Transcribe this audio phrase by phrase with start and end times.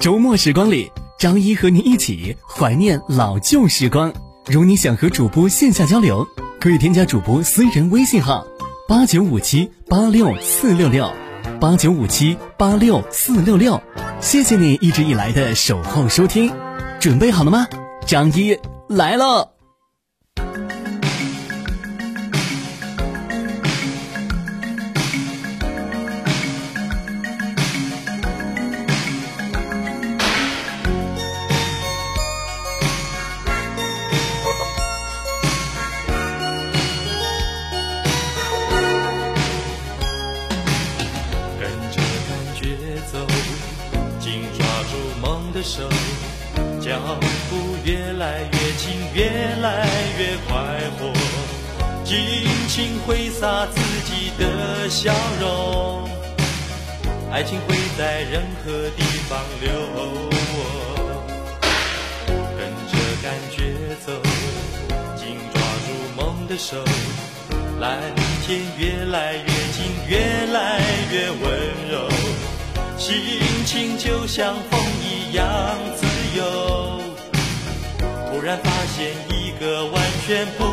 [0.00, 4.12] 周末时光里，张一和您一起怀念老旧时光。
[4.46, 6.24] 如你想和主播线下交流，
[6.60, 8.46] 可以添加主播私人微信号：
[8.86, 11.12] 八九五七八六四六六，
[11.60, 13.82] 八九五七八六四六六。
[14.20, 16.52] 谢谢你一直以来的守候收听，
[17.00, 17.66] 准备好了吗？
[18.06, 18.56] 张一
[18.88, 19.57] 来了。
[53.40, 56.10] 洒自己的笑容，
[57.30, 59.70] 爱情会在任何地方留。
[62.56, 64.10] 跟着感觉走，
[65.14, 65.86] 紧抓住
[66.16, 66.82] 梦的手，
[67.78, 68.00] 蓝
[68.44, 70.18] 天越来越近，越
[70.52, 70.80] 来
[71.12, 71.40] 越温
[71.92, 72.10] 柔，
[72.98, 73.14] 心
[73.64, 74.80] 情就像风。
[75.00, 75.46] 一样
[75.94, 76.42] 自由，
[78.00, 80.64] 突然发现一个完全不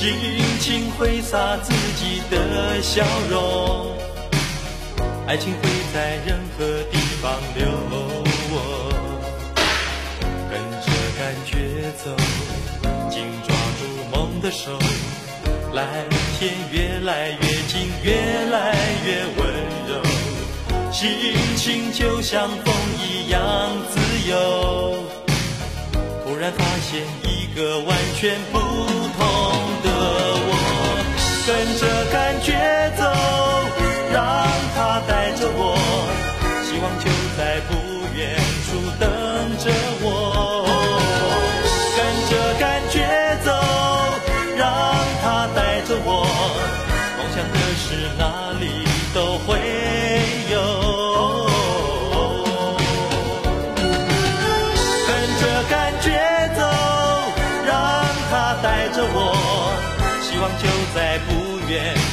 [0.00, 0.16] 尽
[0.60, 3.94] 情挥洒自己的笑容，
[5.26, 7.66] 爱情会在任何地方留
[8.50, 8.56] 我。
[10.50, 10.86] 跟着
[11.18, 12.16] 感觉走，
[13.10, 14.70] 紧抓住梦的手，
[15.74, 15.86] 蓝
[16.38, 17.36] 天越来越
[17.68, 18.14] 近，越
[18.50, 18.74] 来
[19.04, 19.40] 越温
[19.86, 20.00] 柔。
[20.90, 21.10] 心
[21.56, 24.00] 情就像风一样自
[24.30, 24.94] 由，
[26.24, 28.58] 突然发现一个完全不
[29.18, 29.29] 同
[61.70, 62.09] bien.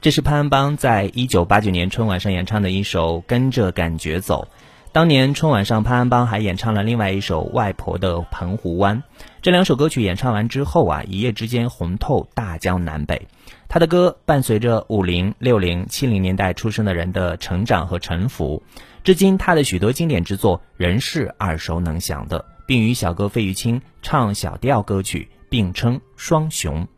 [0.00, 4.48] 这是潘安邦在一九八九年春晚上演唱的一首《跟着感觉走》。
[4.92, 9.02] 当年春晚上，潘安邦还演唱了另外一首《外婆的澎湖湾》。
[9.42, 13.28] 这两首歌曲演唱完之后啊，一夜之间红透大江南北。
[13.68, 18.62] 他的歌伴随着五零、六零、七零年代出生的人的成长和沉浮，
[19.04, 26.88] 至今他的许多经典之作仍是耳熟能详的，并与小哥费玉清唱小调歌曲，并称双雄。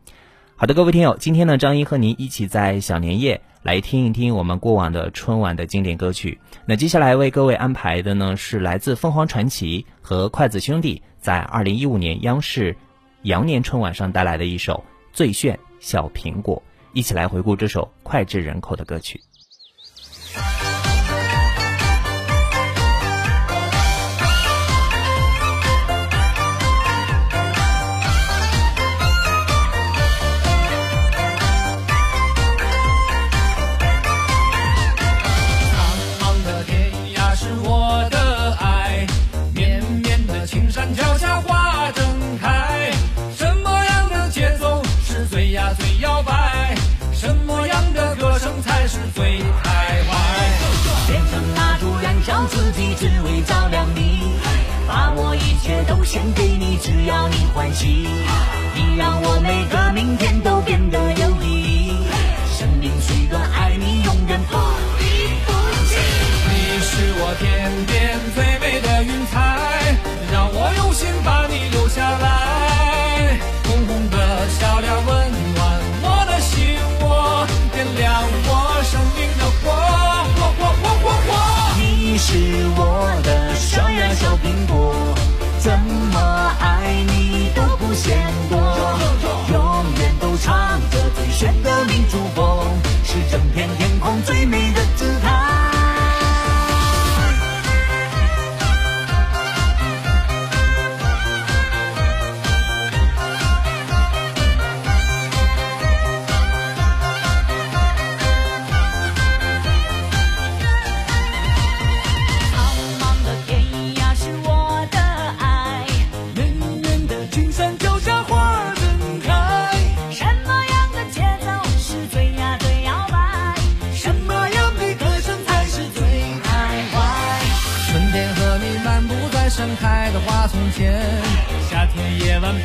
[0.63, 6.39] 好的，各位听友，今天呢，张一和您一起在小年夜来听一听我们过往的春晚的经典歌曲。
[6.65, 12.77] 那接下来为各位安排的呢，是来自凤凰传奇和筷子兄弟在二零一五年央视
[13.23, 14.75] 羊年春晚上带来的一首
[15.11, 16.63] 《最炫小苹果》，
[16.93, 19.19] 一起来回顾这首脍炙人口的歌曲。
[56.13, 58.05] 钱给你只要你欢喜。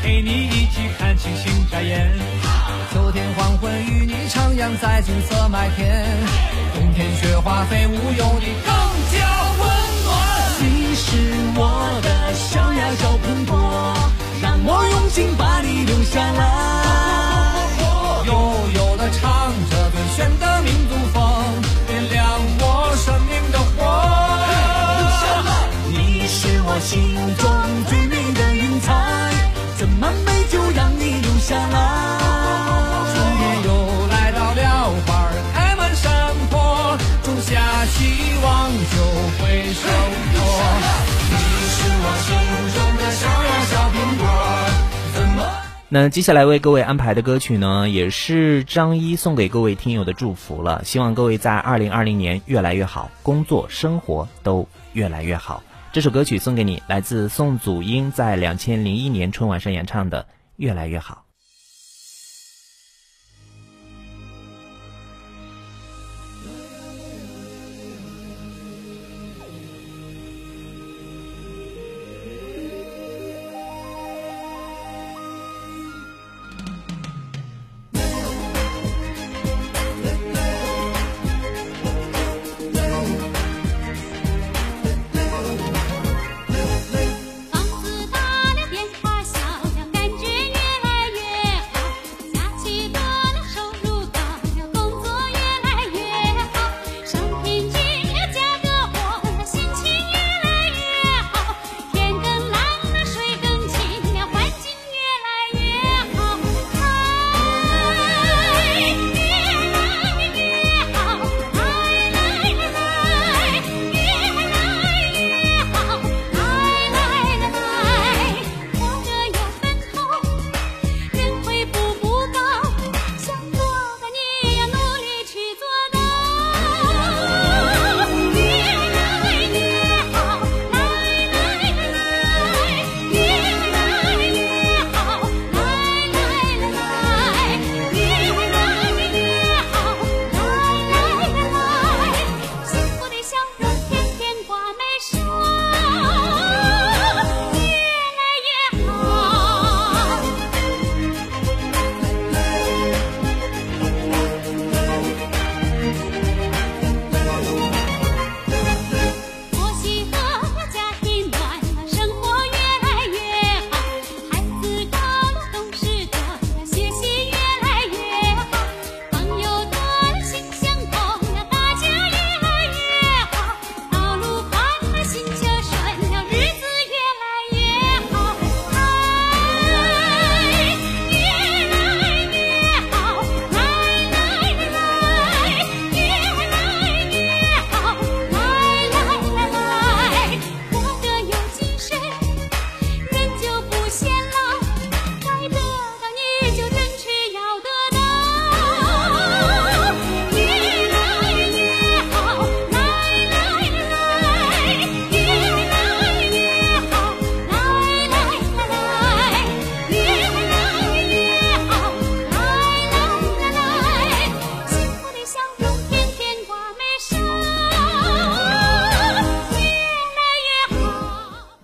[0.03, 2.11] 陪你一起看星星眨眼，
[2.93, 6.05] 秋天黄昏与你徜徉在金色麦田，
[6.75, 8.73] 冬天雪花飞舞有你更
[9.13, 9.19] 加
[9.59, 9.69] 温
[10.05, 10.09] 暖。
[10.61, 11.17] 你是
[11.57, 13.95] 我的小呀小苹果，
[14.41, 16.58] 让我用心把你留下来。
[45.91, 50.85] 那接下来为各位安排的歌曲呢，也是张一送给各位听友的祝福了。
[50.85, 55.63] 希望各位在二零二零年越来越好，工作生活都越来越好。
[55.91, 60.23] 这首歌曲送给你，来自宋祖英在两千零一年春晚上演唱的
[60.57, 61.25] 《越来越好》。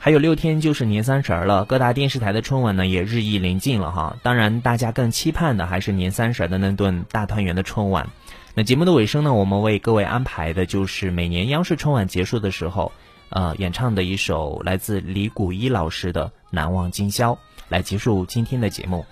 [0.04, 4.18] 还有六天就是年三十儿了，各大电视台的春晚呢也日益临近了哈。
[4.22, 8.06] 当然，大家更期盼的还是年三十的那顿大团圆的春晚。
[8.52, 12.92] 那节目的尾声呢，我们为各位安排的就是每年央视春晚结束的时候，
[13.30, 17.32] 呃，演唱的一首来自李谷一老师的《难忘今宵》，
[17.70, 19.06] 来结束今天的节目。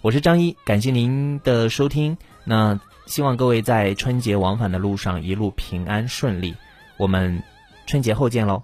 [0.00, 2.16] 我是张一，感谢您的收听。
[2.44, 6.54] 那希望各位在春节往返的路上一路平安顺利。
[6.96, 7.42] 我们
[7.86, 8.62] 春节后见喽。